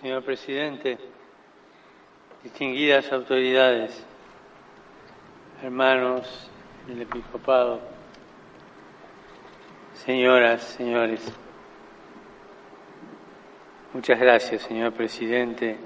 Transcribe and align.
Señor 0.00 0.22
presidente, 0.22 0.96
distinguidas 2.44 3.12
autoridades, 3.12 4.00
hermanos 5.60 6.48
del 6.86 7.02
episcopado, 7.02 7.80
señoras, 9.94 10.62
señores, 10.62 11.32
muchas 13.92 14.20
gracias, 14.20 14.62
señor 14.62 14.92
presidente, 14.92 15.76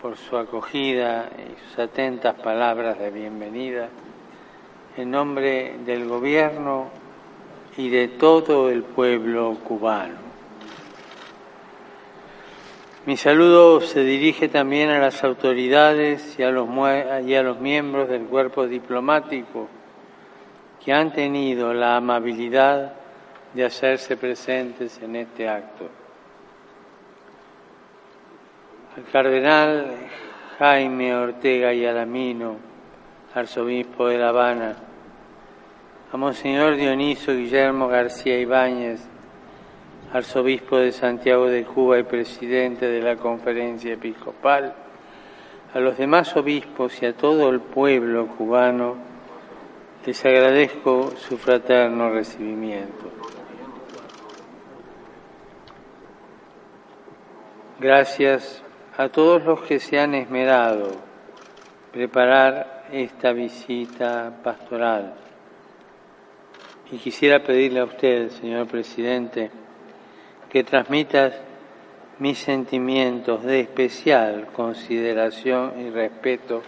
por 0.00 0.16
su 0.16 0.34
acogida 0.38 1.28
y 1.36 1.68
sus 1.68 1.78
atentas 1.78 2.34
palabras 2.36 2.98
de 2.98 3.10
bienvenida 3.10 3.90
en 4.96 5.10
nombre 5.10 5.76
del 5.84 6.08
gobierno 6.08 6.88
y 7.76 7.90
de 7.90 8.08
todo 8.08 8.70
el 8.70 8.84
pueblo 8.84 9.54
cubano. 9.64 10.23
Mi 13.06 13.18
saludo 13.18 13.82
se 13.82 14.02
dirige 14.02 14.48
también 14.48 14.88
a 14.88 14.98
las 14.98 15.22
autoridades 15.24 16.38
y 16.38 16.42
a 16.42 16.50
los, 16.50 16.66
y 17.26 17.34
a 17.34 17.42
los 17.42 17.60
miembros 17.60 18.08
del 18.08 18.22
cuerpo 18.22 18.66
diplomático 18.66 19.68
que 20.82 20.90
han 20.90 21.12
tenido 21.12 21.74
la 21.74 21.96
amabilidad 21.96 22.94
de 23.52 23.64
hacerse 23.66 24.16
presentes 24.16 25.02
en 25.02 25.16
este 25.16 25.46
acto. 25.46 25.90
Al 28.96 29.04
cardenal 29.12 29.96
Jaime 30.58 31.14
Ortega 31.14 31.74
y 31.74 31.84
Alamino, 31.84 32.56
arzobispo 33.34 34.08
de 34.08 34.16
La 34.16 34.30
Habana, 34.30 34.76
a 36.10 36.16
Monseñor 36.16 36.76
Dioniso 36.76 37.32
Guillermo 37.32 37.86
García 37.86 38.38
Ibáñez, 38.38 39.06
arzobispo 40.14 40.78
de 40.78 40.92
Santiago 40.92 41.46
de 41.48 41.64
Cuba 41.64 41.98
y 41.98 42.04
presidente 42.04 42.86
de 42.86 43.02
la 43.02 43.16
conferencia 43.16 43.94
episcopal, 43.94 44.72
a 45.74 45.80
los 45.80 45.98
demás 45.98 46.36
obispos 46.36 47.02
y 47.02 47.06
a 47.06 47.16
todo 47.16 47.50
el 47.50 47.58
pueblo 47.58 48.28
cubano, 48.28 48.94
les 50.06 50.24
agradezco 50.24 51.10
su 51.16 51.36
fraterno 51.36 52.12
recibimiento. 52.12 53.10
Gracias 57.80 58.62
a 58.96 59.08
todos 59.08 59.44
los 59.44 59.62
que 59.62 59.80
se 59.80 59.98
han 59.98 60.14
esmerado 60.14 60.92
preparar 61.90 62.84
esta 62.92 63.32
visita 63.32 64.32
pastoral. 64.44 65.14
Y 66.92 66.98
quisiera 66.98 67.42
pedirle 67.42 67.80
a 67.80 67.84
usted, 67.84 68.28
señor 68.28 68.68
presidente, 68.68 69.50
que 70.54 70.62
transmitas 70.62 71.34
mis 72.20 72.38
sentimientos 72.38 73.42
de 73.42 73.58
especial 73.58 74.46
consideración 74.54 75.72
y 75.80 75.90
respeto 75.90 76.62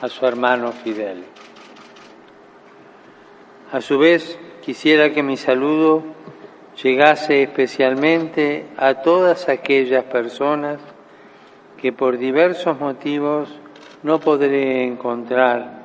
a 0.00 0.08
su 0.08 0.24
hermano 0.24 0.72
Fidel. 0.72 1.22
A 3.70 3.82
su 3.82 3.98
vez, 3.98 4.38
quisiera 4.62 5.10
que 5.10 5.22
mi 5.22 5.36
saludo 5.36 6.02
llegase 6.82 7.42
especialmente 7.42 8.68
a 8.78 9.02
todas 9.02 9.50
aquellas 9.50 10.04
personas 10.04 10.80
que 11.76 11.92
por 11.92 12.16
diversos 12.16 12.80
motivos 12.80 13.50
no 14.02 14.18
podré 14.18 14.82
encontrar 14.82 15.82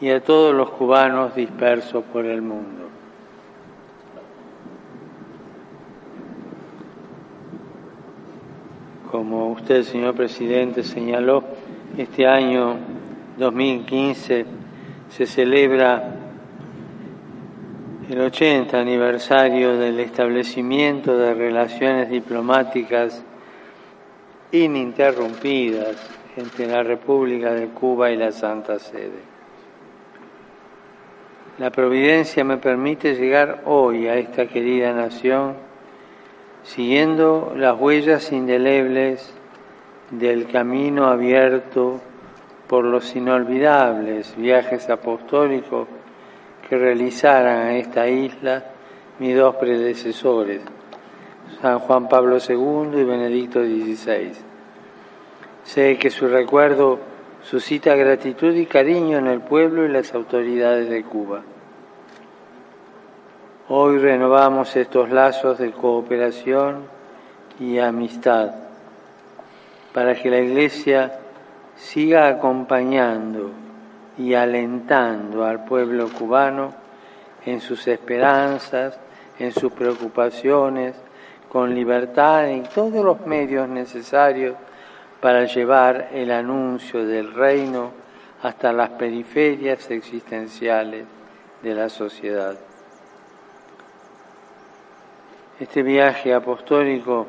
y 0.00 0.08
a 0.10 0.22
todos 0.22 0.54
los 0.54 0.70
cubanos 0.70 1.34
dispersos 1.34 2.04
por 2.12 2.26
el 2.26 2.42
mundo. 2.42 2.99
Como 9.10 9.50
usted, 9.50 9.82
señor 9.82 10.14
presidente, 10.14 10.84
señaló, 10.84 11.42
este 11.98 12.28
año 12.28 12.76
2015 13.38 14.46
se 15.08 15.26
celebra 15.26 16.14
el 18.08 18.20
80 18.20 18.78
aniversario 18.78 19.76
del 19.76 19.98
establecimiento 19.98 21.18
de 21.18 21.34
relaciones 21.34 22.08
diplomáticas 22.08 23.24
ininterrumpidas 24.52 25.96
entre 26.36 26.68
la 26.68 26.84
República 26.84 27.52
de 27.52 27.66
Cuba 27.66 28.12
y 28.12 28.16
la 28.16 28.30
Santa 28.30 28.78
Sede. 28.78 29.22
La 31.58 31.70
providencia 31.70 32.44
me 32.44 32.58
permite 32.58 33.16
llegar 33.16 33.62
hoy 33.66 34.06
a 34.06 34.14
esta 34.14 34.46
querida 34.46 34.92
nación 34.92 35.69
siguiendo 36.62 37.52
las 37.56 37.78
huellas 37.78 38.32
indelebles 38.32 39.32
del 40.10 40.46
camino 40.48 41.06
abierto 41.06 42.00
por 42.68 42.84
los 42.84 43.14
inolvidables 43.16 44.36
viajes 44.36 44.88
apostólicos 44.90 45.88
que 46.68 46.76
realizaran 46.76 47.66
a 47.66 47.76
esta 47.76 48.08
isla 48.08 48.64
mis 49.18 49.36
dos 49.36 49.56
predecesores, 49.56 50.62
San 51.60 51.80
Juan 51.80 52.08
Pablo 52.08 52.38
II 52.38 53.00
y 53.00 53.04
Benedicto 53.04 53.60
XVI. 53.62 54.32
Sé 55.64 55.98
que 55.98 56.10
su 56.10 56.28
recuerdo 56.28 56.98
suscita 57.42 57.94
gratitud 57.94 58.54
y 58.54 58.66
cariño 58.66 59.18
en 59.18 59.26
el 59.26 59.40
pueblo 59.40 59.84
y 59.84 59.88
las 59.88 60.14
autoridades 60.14 60.88
de 60.88 61.02
Cuba. 61.02 61.42
Hoy 63.72 63.98
renovamos 63.98 64.74
estos 64.74 65.10
lazos 65.10 65.58
de 65.58 65.70
cooperación 65.70 66.86
y 67.60 67.78
amistad 67.78 68.50
para 69.94 70.12
que 70.16 70.28
la 70.28 70.40
Iglesia 70.40 71.20
siga 71.76 72.26
acompañando 72.26 73.52
y 74.18 74.34
alentando 74.34 75.44
al 75.44 75.64
pueblo 75.66 76.08
cubano 76.08 76.74
en 77.46 77.60
sus 77.60 77.86
esperanzas, 77.86 78.98
en 79.38 79.52
sus 79.52 79.70
preocupaciones, 79.70 80.96
con 81.48 81.72
libertad 81.72 82.48
y 82.48 82.62
todos 82.62 83.04
los 83.04 83.24
medios 83.24 83.68
necesarios 83.68 84.56
para 85.20 85.44
llevar 85.44 86.08
el 86.12 86.32
anuncio 86.32 87.06
del 87.06 87.32
reino 87.32 87.92
hasta 88.42 88.72
las 88.72 88.90
periferias 88.90 89.88
existenciales 89.92 91.04
de 91.62 91.74
la 91.76 91.88
sociedad. 91.88 92.56
Este 95.60 95.82
viaje 95.82 96.32
apostólico 96.32 97.26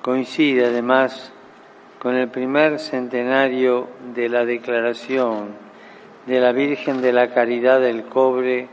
coincide 0.00 0.64
además 0.64 1.30
con 1.98 2.14
el 2.14 2.28
primer 2.28 2.78
centenario 2.78 3.88
de 4.14 4.30
la 4.30 4.46
declaración 4.46 5.48
de 6.24 6.40
la 6.40 6.52
Virgen 6.52 7.02
de 7.02 7.12
la 7.12 7.28
Caridad 7.28 7.78
del 7.78 8.04
Cobre 8.04 8.68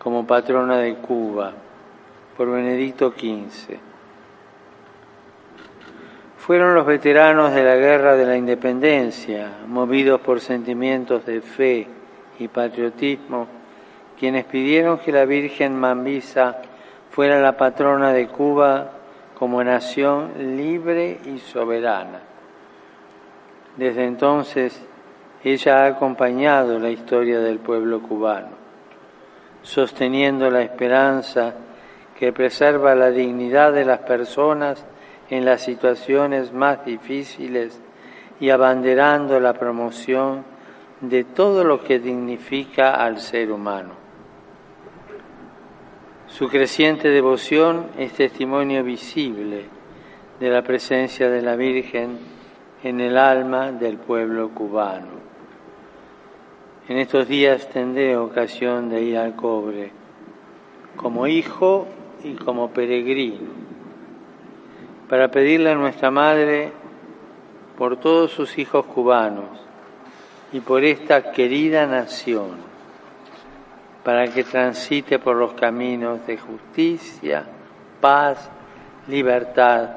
como 0.00 0.26
patrona 0.26 0.78
de 0.78 0.96
Cuba 0.96 1.52
por 2.36 2.50
Benedicto 2.50 3.12
XV. 3.16 3.76
Fueron 6.38 6.74
los 6.74 6.86
veteranos 6.86 7.54
de 7.54 7.62
la 7.62 7.76
Guerra 7.76 8.16
de 8.16 8.26
la 8.26 8.36
Independencia, 8.36 9.58
movidos 9.68 10.20
por 10.22 10.40
sentimientos 10.40 11.24
de 11.24 11.40
fe 11.40 11.86
y 12.40 12.48
patriotismo, 12.48 13.46
quienes 14.18 14.44
pidieron 14.44 14.98
que 14.98 15.12
la 15.12 15.24
Virgen 15.24 15.78
Mambisa 15.78 16.62
fuera 17.18 17.40
la 17.40 17.56
patrona 17.56 18.12
de 18.12 18.28
Cuba 18.28 18.92
como 19.36 19.64
nación 19.64 20.56
libre 20.56 21.18
y 21.24 21.40
soberana. 21.40 22.20
Desde 23.76 24.04
entonces, 24.04 24.80
ella 25.42 25.82
ha 25.82 25.86
acompañado 25.86 26.78
la 26.78 26.90
historia 26.90 27.40
del 27.40 27.58
pueblo 27.58 28.02
cubano, 28.02 28.50
sosteniendo 29.62 30.48
la 30.48 30.62
esperanza 30.62 31.54
que 32.16 32.32
preserva 32.32 32.94
la 32.94 33.10
dignidad 33.10 33.72
de 33.72 33.84
las 33.84 33.98
personas 33.98 34.86
en 35.28 35.44
las 35.44 35.62
situaciones 35.62 36.52
más 36.52 36.84
difíciles 36.84 37.82
y 38.38 38.50
abanderando 38.50 39.40
la 39.40 39.54
promoción 39.54 40.44
de 41.00 41.24
todo 41.24 41.64
lo 41.64 41.82
que 41.82 41.98
dignifica 41.98 42.94
al 42.94 43.18
ser 43.18 43.50
humano. 43.50 44.07
Su 46.38 46.48
creciente 46.48 47.08
devoción 47.08 47.86
es 47.98 48.12
testimonio 48.12 48.84
visible 48.84 49.64
de 50.38 50.48
la 50.48 50.62
presencia 50.62 51.28
de 51.28 51.42
la 51.42 51.56
Virgen 51.56 52.16
en 52.84 53.00
el 53.00 53.18
alma 53.18 53.72
del 53.72 53.96
pueblo 53.96 54.50
cubano. 54.50 55.18
En 56.88 56.98
estos 56.98 57.26
días 57.26 57.68
tendré 57.70 58.16
ocasión 58.16 58.88
de 58.88 59.02
ir 59.02 59.18
al 59.18 59.34
cobre 59.34 59.90
como 60.94 61.26
hijo 61.26 61.88
y 62.22 62.34
como 62.34 62.70
peregrino 62.70 63.50
para 65.08 65.32
pedirle 65.32 65.72
a 65.72 65.74
nuestra 65.74 66.12
Madre 66.12 66.70
por 67.76 67.96
todos 67.96 68.30
sus 68.30 68.56
hijos 68.58 68.86
cubanos 68.86 69.58
y 70.52 70.60
por 70.60 70.84
esta 70.84 71.32
querida 71.32 71.84
nación 71.88 72.77
para 74.08 74.26
que 74.28 74.42
transite 74.42 75.18
por 75.18 75.36
los 75.36 75.52
caminos 75.52 76.26
de 76.26 76.38
justicia, 76.38 77.44
paz, 78.00 78.48
libertad 79.06 79.90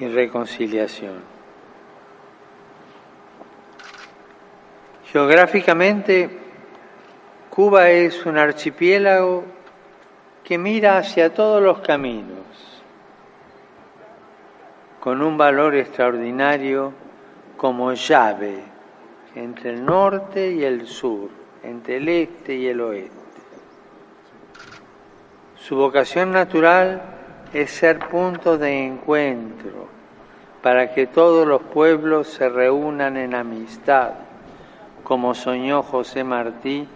y 0.00 0.08
reconciliación. 0.08 1.20
Geográficamente, 5.12 6.30
Cuba 7.50 7.90
es 7.90 8.24
un 8.24 8.38
archipiélago 8.38 9.44
que 10.42 10.56
mira 10.56 10.96
hacia 10.96 11.34
todos 11.34 11.62
los 11.62 11.80
caminos, 11.80 12.46
con 15.00 15.20
un 15.20 15.36
valor 15.36 15.74
extraordinario 15.74 16.94
como 17.58 17.92
llave 17.92 18.62
entre 19.34 19.74
el 19.74 19.84
norte 19.84 20.50
y 20.50 20.64
el 20.64 20.86
sur, 20.86 21.43
entre 21.64 21.96
el 21.96 22.08
este 22.08 22.54
y 22.54 22.66
el 22.66 22.80
oeste. 22.80 23.24
Su 25.56 25.76
vocación 25.76 26.30
natural 26.30 27.02
es 27.52 27.70
ser 27.70 27.98
punto 28.08 28.58
de 28.58 28.84
encuentro 28.84 29.88
para 30.62 30.92
que 30.94 31.06
todos 31.06 31.46
los 31.46 31.62
pueblos 31.62 32.28
se 32.28 32.48
reúnan 32.48 33.16
en 33.16 33.34
amistad, 33.34 34.12
como 35.02 35.34
soñó 35.34 35.82
José 35.82 36.24
Martí 36.24 36.86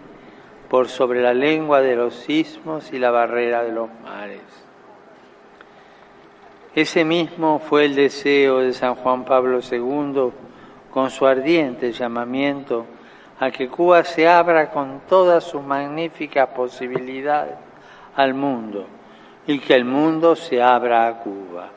por 0.69 0.87
sobre 0.87 1.21
la 1.21 1.33
lengua 1.33 1.81
de 1.81 1.95
los 1.95 2.29
ismos 2.29 2.93
y 2.93 2.99
la 2.99 3.11
barrera 3.11 3.63
de 3.63 3.71
los 3.71 3.89
mares. 4.03 4.41
Ese 6.75 7.03
mismo 7.03 7.59
fue 7.59 7.85
el 7.85 7.95
deseo 7.95 8.59
de 8.59 8.73
San 8.73 8.95
Juan 8.95 9.25
Pablo 9.25 9.59
II 9.59 10.31
con 10.91 11.09
su 11.09 11.25
ardiente 11.25 11.91
llamamiento 11.91 12.85
a 13.39 13.51
que 13.51 13.69
Cuba 13.69 14.03
se 14.03 14.27
abra 14.27 14.69
con 14.69 15.01
todas 15.07 15.45
sus 15.45 15.63
magníficas 15.63 16.49
posibilidades 16.49 17.55
al 18.15 18.33
mundo 18.33 18.85
y 19.47 19.59
que 19.59 19.75
el 19.75 19.85
mundo 19.85 20.35
se 20.35 20.61
abra 20.61 21.07
a 21.07 21.19
Cuba. 21.19 21.69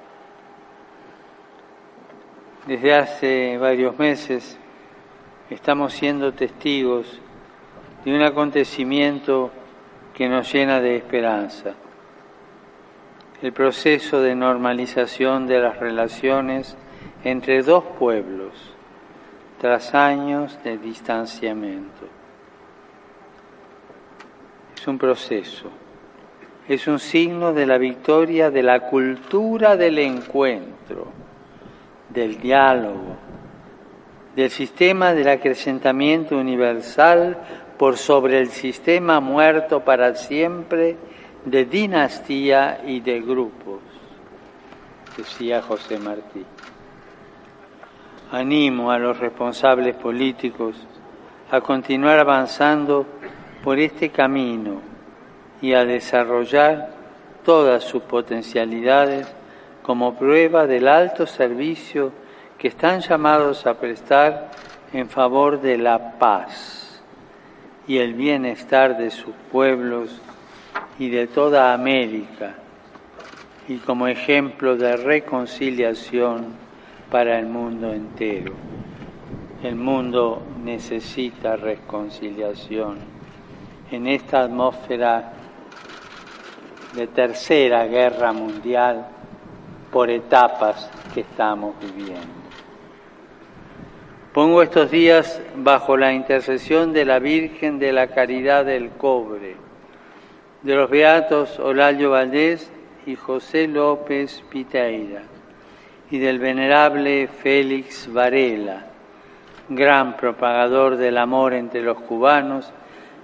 Desde 2.66 2.94
hace 2.94 3.58
varios 3.58 3.96
meses 3.98 4.58
estamos 5.50 5.92
siendo 5.92 6.32
testigos 6.32 7.20
de 8.04 8.14
un 8.14 8.22
acontecimiento 8.22 9.50
que 10.14 10.28
nos 10.28 10.52
llena 10.52 10.80
de 10.80 10.96
esperanza. 10.96 11.74
El 13.40 13.52
proceso 13.52 14.20
de 14.20 14.34
normalización 14.34 15.46
de 15.46 15.60
las 15.60 15.78
relaciones 15.78 16.76
entre 17.24 17.62
dos 17.62 17.84
pueblos 17.98 18.72
tras 19.62 19.94
años 19.94 20.58
de 20.64 20.76
distanciamiento. 20.76 22.08
Es 24.76 24.88
un 24.88 24.98
proceso, 24.98 25.70
es 26.66 26.88
un 26.88 26.98
signo 26.98 27.52
de 27.52 27.64
la 27.64 27.78
victoria 27.78 28.50
de 28.50 28.64
la 28.64 28.80
cultura 28.80 29.76
del 29.76 30.00
encuentro, 30.00 31.06
del 32.08 32.40
diálogo, 32.40 33.16
del 34.34 34.50
sistema 34.50 35.14
del 35.14 35.28
acrecentamiento 35.28 36.36
universal 36.36 37.38
por 37.78 37.96
sobre 37.98 38.40
el 38.40 38.48
sistema 38.48 39.20
muerto 39.20 39.84
para 39.84 40.16
siempre 40.16 40.96
de 41.44 41.64
dinastía 41.66 42.82
y 42.84 42.98
de 42.98 43.20
grupos, 43.20 43.78
decía 45.16 45.62
José 45.62 46.00
Martí. 46.00 46.44
Animo 48.32 48.90
a 48.90 48.98
los 48.98 49.18
responsables 49.18 49.94
políticos 49.94 50.74
a 51.50 51.60
continuar 51.60 52.18
avanzando 52.18 53.04
por 53.62 53.78
este 53.78 54.08
camino 54.08 54.80
y 55.60 55.74
a 55.74 55.84
desarrollar 55.84 56.94
todas 57.44 57.84
sus 57.84 58.04
potencialidades 58.04 59.30
como 59.82 60.14
prueba 60.14 60.66
del 60.66 60.88
alto 60.88 61.26
servicio 61.26 62.10
que 62.56 62.68
están 62.68 63.00
llamados 63.00 63.66
a 63.66 63.78
prestar 63.78 64.50
en 64.94 65.10
favor 65.10 65.60
de 65.60 65.76
la 65.76 66.12
paz 66.18 67.02
y 67.86 67.98
el 67.98 68.14
bienestar 68.14 68.96
de 68.96 69.10
sus 69.10 69.34
pueblos 69.50 70.22
y 70.98 71.10
de 71.10 71.26
toda 71.26 71.74
América, 71.74 72.54
y 73.68 73.76
como 73.76 74.06
ejemplo 74.06 74.74
de 74.76 74.96
reconciliación 74.96 76.61
para 77.12 77.38
el 77.38 77.44
mundo 77.44 77.92
entero. 77.92 78.54
El 79.62 79.76
mundo 79.76 80.42
necesita 80.64 81.56
reconciliación 81.56 82.96
en 83.90 84.06
esta 84.06 84.44
atmósfera 84.44 85.34
de 86.96 87.06
tercera 87.08 87.84
guerra 87.86 88.32
mundial 88.32 89.06
por 89.92 90.08
etapas 90.08 90.90
que 91.12 91.20
estamos 91.20 91.74
viviendo. 91.80 92.40
Pongo 94.32 94.62
estos 94.62 94.90
días 94.90 95.42
bajo 95.54 95.98
la 95.98 96.14
intercesión 96.14 96.94
de 96.94 97.04
la 97.04 97.18
Virgen 97.18 97.78
de 97.78 97.92
la 97.92 98.06
Caridad 98.06 98.64
del 98.64 98.88
Cobre, 98.88 99.56
de 100.62 100.74
los 100.74 100.88
beatos 100.88 101.60
Olalio 101.60 102.12
Valdés 102.12 102.72
y 103.04 103.16
José 103.16 103.68
López 103.68 104.42
Piteira, 104.48 105.24
y 106.12 106.18
del 106.18 106.38
venerable 106.38 107.26
Félix 107.26 108.12
Varela, 108.12 108.84
gran 109.70 110.14
propagador 110.18 110.96
del 110.96 111.16
amor 111.16 111.54
entre 111.54 111.80
los 111.80 111.98
cubanos 112.02 112.70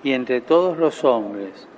y 0.02 0.12
entre 0.12 0.40
todos 0.40 0.78
los 0.78 1.04
hombres, 1.04 1.68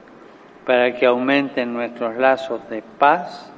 para 0.65 0.95
que 0.95 1.07
aumenten 1.07 1.73
nuestros 1.73 2.17
lazos 2.17 2.61
de 2.71 2.83
paz, 2.83 3.53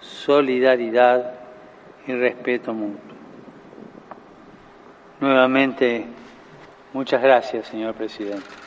solidaridad 0.00 1.32
y 2.06 2.12
respeto 2.12 2.74
mutuo. 2.74 3.16
Nuevamente, 5.18 6.04
muchas 6.92 7.22
gracias, 7.22 7.68
señor 7.68 7.94
presidente. 7.94 8.65